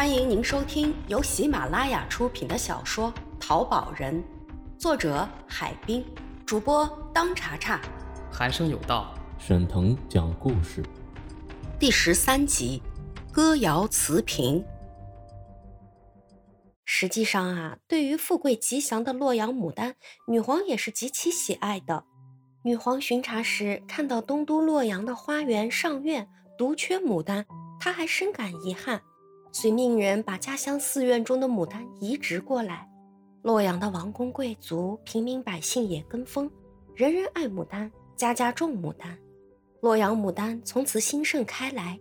[0.00, 4.14] 欢迎您收听由喜马拉雅出品的小说《淘宝人》，
[4.78, 6.02] 作者海滨，
[6.46, 7.78] 主播当查查，
[8.32, 10.82] 寒生有道，沈腾讲故事，
[11.78, 12.82] 第十三集，
[13.30, 14.64] 歌谣词评。
[16.86, 19.96] 实际上啊，对于富贵吉祥的洛阳牡丹，
[20.26, 22.04] 女皇也是极其喜爱的。
[22.62, 26.26] 女皇巡查时看到东都洛阳的花园上苑
[26.56, 27.44] 独缺牡丹，
[27.78, 29.02] 她还深感遗憾。
[29.52, 32.88] 遂命人把家乡寺院中的牡丹移植过来，
[33.42, 36.48] 洛阳的王公贵族、平民百姓也跟风，
[36.94, 39.18] 人人爱牡丹，家家种牡丹，
[39.80, 41.98] 洛阳牡丹从此兴盛开来。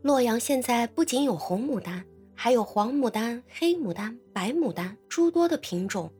[0.00, 2.02] 洛阳现在不仅有红牡丹，
[2.34, 6.10] 还有黄牡丹、黑牡丹、白牡丹诸多的品种。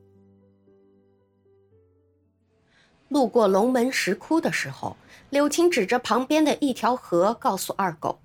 [3.09, 4.95] 路过龙门石窟的时候，
[5.31, 8.19] 柳青指着旁边的一条河，告诉二狗：“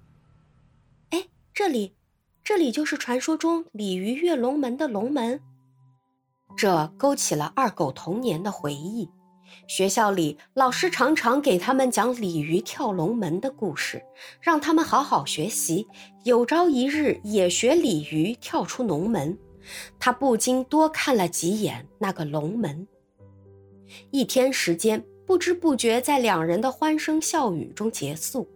[1.11, 1.95] 哎，这里。”
[2.43, 5.39] 这里就是传说中鲤鱼跃龙门的龙门，
[6.57, 9.07] 这勾起了二狗童年的回忆。
[9.67, 14.01] 学校里老师常常给他们讲鲤鱼跳龙门的故事，
[14.41, 15.87] 让他们好好学习，
[16.23, 19.37] 有朝一日也学鲤鱼跳出龙门。
[19.99, 22.87] 他不禁多看了几眼那个龙门。
[24.09, 28.47] 一天时间不知不觉在两人的欢声笑语中结束。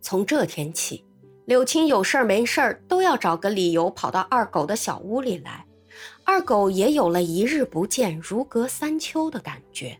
[0.00, 1.03] 从这天起。
[1.46, 5.66] 柳青有事儿没事儿都要找个理由跑到二狗的小屋里来，
[6.24, 9.98] 二狗也有了一日不见如隔三秋的感觉。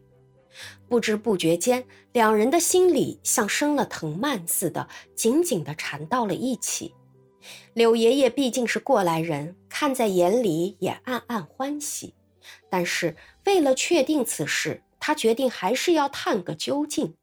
[0.89, 6.95] 不知不觉间，两人的心里像生了藤蔓似的，紧紧地缠到了一起。
[7.75, 12.15] 柳爷爷毕竟是过来人，看在眼里也暗暗欢喜。
[12.71, 17.15] 但是为了确定此事，他决定还是要探个究竟。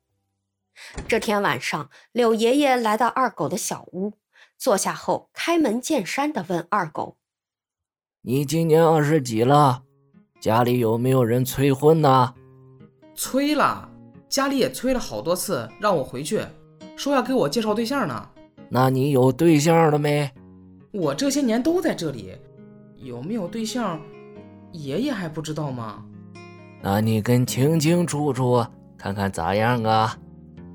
[1.07, 4.13] 这天晚上，柳爷爷来到二狗的小屋，
[4.57, 7.17] 坐下后开门见山地问二狗
[8.23, 9.83] ：“你今年二十几了？
[10.39, 12.33] 家里有没有人催婚呢
[13.15, 13.89] ？”“催了，
[14.27, 16.41] 家里也催了好多次，让我回去，
[16.95, 18.29] 说要给我介绍对象呢。
[18.69, 20.31] ”“那你有对象了没
[20.93, 22.35] ？”“我这些年都在这里，
[22.95, 24.01] 有没有对象，
[24.71, 26.03] 爷爷还不知道吗
[26.81, 28.65] ？”“那你跟青青处处，
[28.97, 30.17] 看看咋样啊？”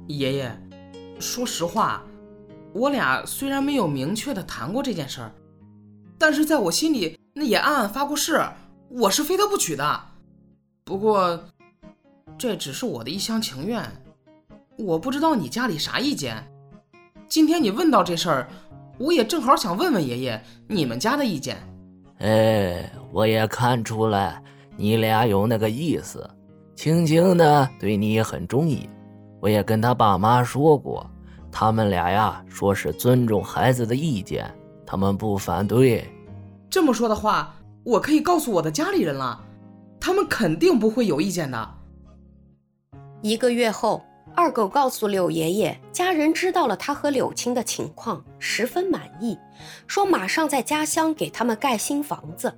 [0.06, 0.50] 爷爷，
[1.18, 2.02] 说实话，
[2.72, 5.32] 我俩虽然没有明确的谈过这件事儿，
[6.18, 8.40] 但是在我心里，那也暗暗发过誓，
[8.88, 10.00] 我是非他不娶的。
[10.84, 11.40] 不过，
[12.38, 13.82] 这只是我的一厢情愿，
[14.76, 16.46] 我不知道你家里啥意见。
[17.26, 18.48] 今天你问到这事儿，
[18.98, 21.56] 我也正好想问问爷爷你们家的意见。
[22.18, 24.40] 哎，我也看出来
[24.76, 26.30] 你俩有那个意思，
[26.76, 28.88] 青青呢对你也很中意。
[29.46, 31.08] 我也跟他爸妈说过，
[31.52, 34.52] 他们俩呀说是尊重孩子的意见，
[34.84, 36.04] 他们不反对。
[36.68, 39.40] 这么说的话，我可以告诉我的家里人了，
[40.00, 41.74] 他们肯定不会有意见的。
[43.22, 44.02] 一个月后，
[44.34, 49.38] 二狗告诉柳爷爷，家人知道了他和柳青的情况，十分满意，
[49.86, 52.52] 说马上在家乡给他们盖新房子，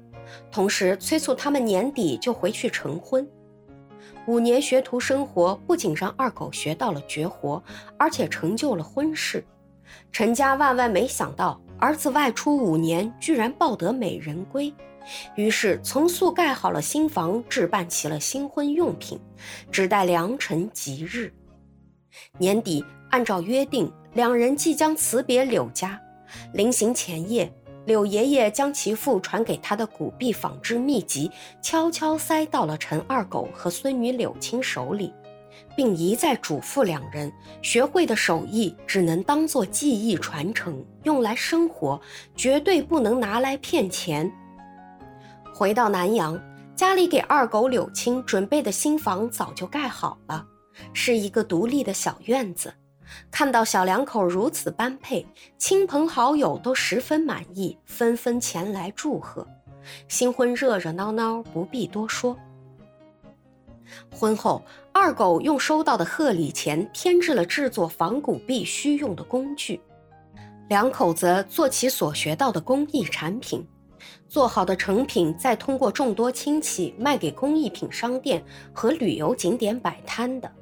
[0.51, 3.29] 同时催促他们年底就回去成婚。
[4.29, 7.63] 五年学徒生活不仅让二狗学到了绝活，
[7.99, 9.43] 而且成就了婚事。
[10.13, 14.71] 陈家万万没想到，儿子外出五年居然抱得美人归，
[15.35, 19.19] 于是从速盖好了新房，置办起了新婚用品，
[19.73, 21.33] 只待良辰吉日。
[22.37, 25.99] 年底，按照约定，两人即将辞别柳家。
[26.53, 27.51] 临行前夜。
[27.89, 31.31] 柳爷爷将其父传给他的古币仿制秘籍
[31.63, 35.11] 悄悄塞到了陈二狗和孙女柳青手里，
[35.75, 37.33] 并一再嘱咐两人：
[37.63, 41.99] 学会的手艺只能当做技艺传承，用来生活，
[42.37, 44.31] 绝对不能拿来骗钱。
[45.55, 46.39] 回到南阳，
[46.77, 50.45] 家里给二狗柳青准备的新房早就盖好了，
[50.93, 52.71] 是一个独立的小院子。
[53.31, 55.27] 看到小两口如此般配，
[55.57, 59.47] 亲朋好友都十分满意，纷纷前来祝贺。
[60.09, 62.37] 新婚热热闹闹，不必多说。
[64.15, 64.63] 婚后，
[64.93, 69.81] 二狗用收到的贺礼钱添置了制作仿古币需用的工具，
[70.69, 73.67] 两口子做起所学到的工艺产品，
[74.29, 78.45] 做好的成品再通过众多亲戚卖给工艺品商店
[78.75, 80.53] 和旅游景点摆摊的。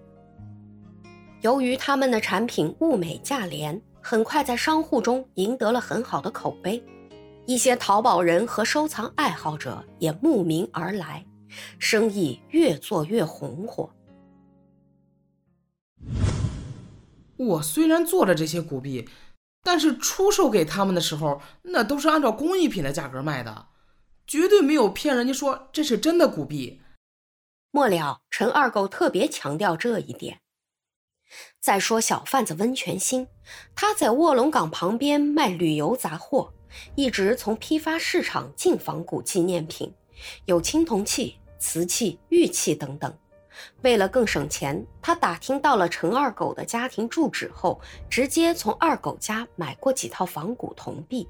[1.42, 6.82] 由于他们的产品物美价廉，很快在商户中赢得了很好的口碑。
[7.44, 11.24] 一些淘宝人和收藏爱好者也慕名而来，
[11.78, 13.90] 生意越做越红火。
[17.36, 19.08] 我虽然做了这些古币，
[19.62, 23.66] 但是出售给他们的时候，那都是按照工艺品的价格卖的，
[24.26, 26.80] 绝对没有骗人家说这是真的古币。
[27.70, 30.40] 末了，陈二狗特别强调这一点。
[31.60, 33.26] 再说小贩子温全兴，
[33.74, 36.52] 他在卧龙岗旁边卖旅游杂货，
[36.94, 39.92] 一直从批发市场进仿古纪念品，
[40.44, 43.12] 有青铜器、瓷器、玉器等等。
[43.82, 47.80] 为了更省钱，他打听到了陈二狗的家庭住址后，
[48.10, 51.26] 直接从二狗家买过几套仿古铜币。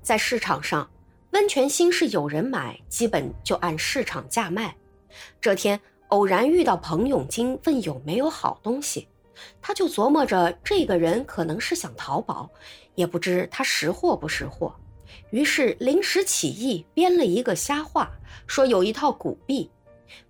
[0.00, 0.88] 在市场上，
[1.32, 4.76] 温泉兴是有人买，基本就按市场价卖。
[5.40, 9.08] 这天偶然遇到彭永金，问有没有好东西，
[9.60, 12.50] 他就琢磨着这个人可能是想淘宝，
[12.94, 14.74] 也不知他识货不识货，
[15.30, 18.10] 于是临时起意编了一个瞎话，
[18.46, 19.70] 说有一套古币。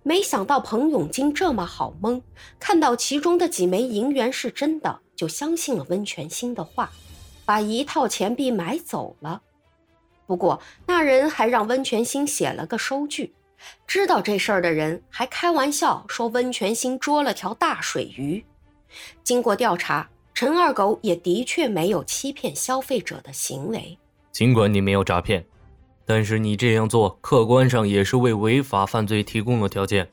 [0.03, 2.21] 没想到彭永金这么好蒙，
[2.59, 6.91] 看到其中的几枚银元是真的，就相信了温泉星的话，
[7.45, 9.41] 把一套钱币买走了。
[10.27, 13.33] 不过那人还让温泉星写了个收据。
[13.87, 18.43] 知道这事儿的人还开玩笑说温泉兴捉了条大水鱼。
[19.23, 23.97] 经过调查，陈二狗也的确没有欺骗消费者的行为。
[24.31, 25.45] 尽管你没有诈骗。
[26.03, 30.09] 但是你这样做，客观上也是为违法犯罪提供了条件。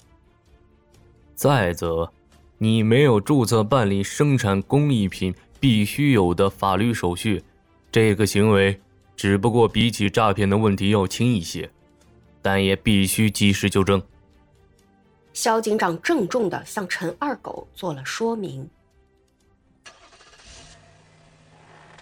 [1.35, 2.13] 再则，
[2.59, 7.43] 你没有注册办理生产工艺品必须有的法律手续，
[7.91, 8.81] 这个行为
[9.17, 11.69] 只不过比起诈骗的问题要轻一些，
[12.43, 14.03] 但也必须及时纠正。
[15.33, 18.69] 肖警长郑重的向陈二狗做了说明。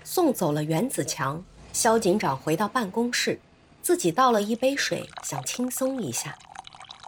[0.04, 3.38] 送走了袁子强，肖警长回到办公室。
[3.82, 6.36] 自己倒了一杯水，想轻松一下。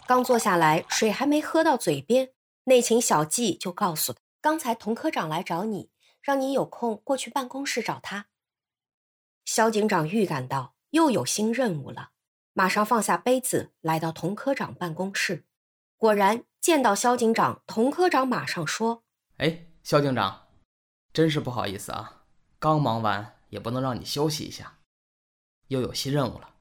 [0.06, 2.30] 刚坐下来，水还没喝到嘴边，
[2.64, 5.90] 内勤小季就告诉他：“刚才童科长来找你，
[6.22, 8.26] 让你有空过去办公室找他。”
[9.44, 12.10] 肖警长预感到又有新任务了，
[12.58, 15.44] 马上放下杯子，来到童科长办公室。
[15.96, 19.04] 果然见到肖警长，童科长马上说
[19.38, 20.48] ：“哎，肖警长，
[21.12, 22.24] 真是不好意思啊，
[22.58, 24.80] 刚忙完，也不能让你休息一下，
[25.68, 26.52] 又有新任务了。”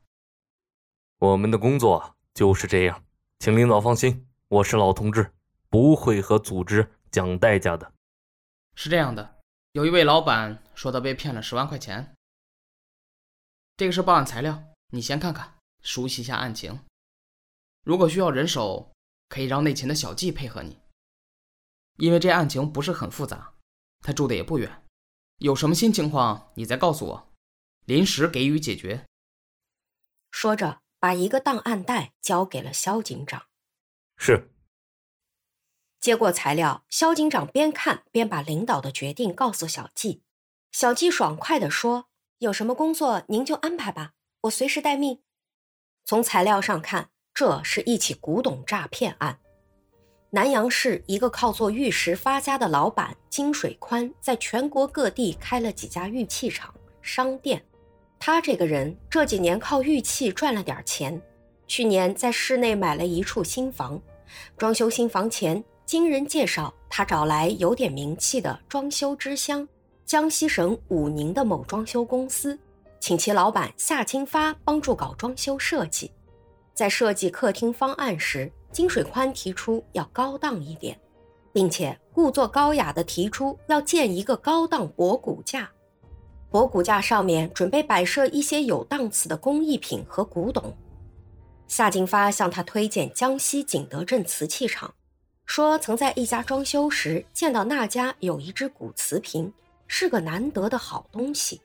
[1.18, 3.04] 我们的工作就是这样，
[3.40, 5.34] 请领导放心，我是老同志，
[5.68, 7.92] 不会和组织讲代价的。
[8.76, 9.38] 是这样的，
[9.72, 12.16] 有一位老板说他被骗了十万块钱，
[13.76, 16.80] 这个是报案材料，你先看看，熟悉一下案情。
[17.84, 18.92] 如果需要人手，
[19.30, 20.80] 可以让内勤的小季配合你，
[21.98, 23.54] 因为这案情不是很复杂，
[24.02, 24.84] 他住的也不远，
[25.38, 27.34] 有什么新情况你再告诉我，
[27.86, 29.06] 临时给予解决。
[30.32, 30.82] 说着。
[31.00, 33.46] 把一个档案袋交给了肖警长。
[34.18, 34.52] 是。
[36.00, 40.24] 接过材料，肖警长边看边把领导的决定告诉小季。
[40.72, 42.10] 小季爽快地说
[42.40, 45.22] ：“有什么工作您就安排吧，我随时待命。”
[46.08, 49.38] 从材料上看，这是一起古董诈骗案。
[50.30, 57.62] 南阳市一个靠做玉石发家的老板金水宽，在全国各地开了几家玉器厂、商店。
[58.18, 61.22] 他这个人这几年靠玉器赚了点钱，
[61.68, 64.02] 去年在市内买了一处新房，
[64.58, 69.68] 装修新房前，经人介绍，他找来有点名气的装修之乡
[70.06, 72.58] 江西省武宁的某装修公司，
[73.00, 76.12] 请其老板夏金发帮助搞装修设计。
[76.74, 81.00] 在设计客厅方案时，金水宽提出要高档一点，
[81.52, 85.70] 并且故作高雅地提出要建一个高档博古架。
[86.50, 90.76] 博古架上面准备摆设一些有档次的工艺品和古董。
[91.68, 94.94] 夏金发向他推荐江西景德镇瓷器厂，
[95.46, 99.52] 说曾在一家装修时见到那家有一只古瓷瓶，
[99.88, 101.60] 是个难得的好东西。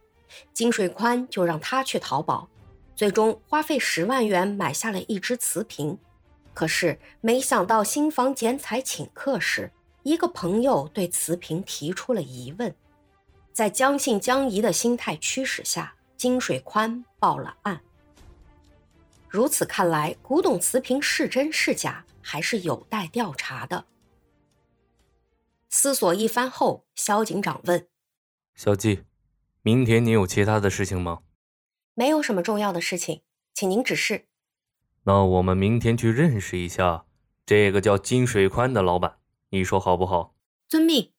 [0.52, 2.48] 金水宽就让他去淘宝，
[2.94, 5.98] 最终花费十万元买下了一只瓷瓶。
[6.54, 9.72] 可是没想到新房剪彩请客时，
[10.02, 12.74] 一个朋友对瓷瓶提出了疑问。
[13.52, 17.80] 在将信将疑的心态驱使下，金水宽报了案。
[19.28, 23.84] 如此看来，古董瓷瓶是真是假，还是有待调查的。
[25.70, 27.88] 思索一番后，肖警长问
[28.54, 29.04] ：“小季，
[29.62, 31.22] 明天你有其他的事情吗
[31.94, 33.22] ？”“没有什么重要的事情，
[33.54, 34.26] 请您指示。
[35.04, 37.06] ”“那我们明天去认识一下
[37.46, 39.18] 这个叫金水宽的老板，
[39.50, 40.34] 你说好不好
[40.68, 41.12] ？”“遵命。”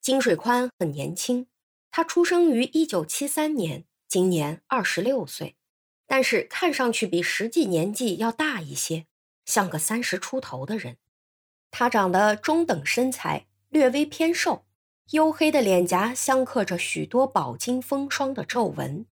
[0.00, 1.46] 金水宽很年轻，
[1.90, 5.54] 他出生于一九七三年，今年二十六岁，
[6.06, 9.06] 但是看上去比实际年纪要大一些，
[9.44, 10.96] 像个三十出头的人。
[11.70, 14.66] 他长得中等身材，略微偏瘦，
[15.10, 19.06] 黝黑的脸颊镶刻着许多饱经风霜的皱纹。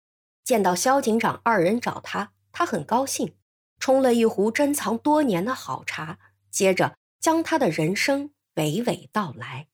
[0.44, 3.36] 见到萧警长二人找他，他很高兴，
[3.80, 9.68] 冲了一壶珍藏多年的好茶，接着将他的人生娓娓道来。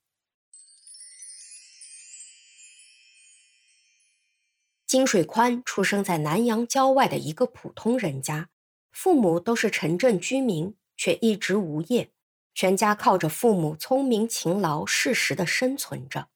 [4.86, 8.48] 金水宽出生在南阳郊外的一个普通人家，
[8.90, 12.10] 父母都是城镇居民，却一直无业。
[12.54, 16.28] 全家靠着父母聪明、勤劳、适时的生存着。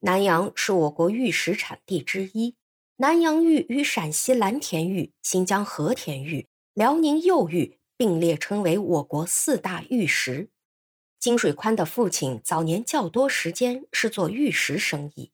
[0.00, 2.56] 南阳是我国玉石产地之一，
[2.96, 10.48] 南阳玉与陕西蓝田玉、新疆和田玉、辽宁釉玉并列称为我国四大玉石。
[11.18, 15.32] 金水宽的父亲早年较多时间是做玉石生意，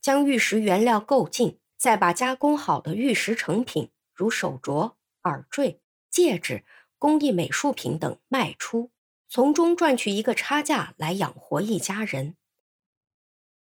[0.00, 6.64] 将玉石原料购进，再把加工好的玉石成品，如手镯、耳坠、戒指、
[6.98, 8.90] 工艺美术品等卖出。
[9.28, 12.36] 从中赚取一个差价来养活一家人。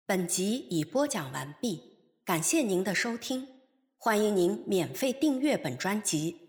[0.04, 3.46] 本集已播讲完毕，感谢您的收听，
[3.96, 6.41] 欢迎您免费订阅本专辑。